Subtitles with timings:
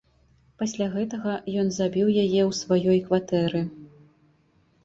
[0.61, 3.61] Пасля гэтага ён забіў яе ў сваёй кватэры.